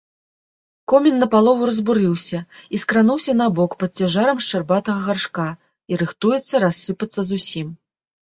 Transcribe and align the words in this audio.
Комін 0.91 1.15
напалову 1.23 1.67
разбурыўся 1.69 2.39
і 2.77 2.79
скрануўся 2.85 3.31
набок 3.43 3.71
пад 3.83 3.91
цяжарам 4.01 4.37
шчарбатага 4.45 4.99
гаршка 5.09 5.47
і 5.93 5.99
рыхтуецца 6.03 6.55
рассыпацца 6.67 7.21
зусім. 7.29 7.67